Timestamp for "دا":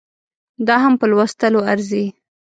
0.67-0.75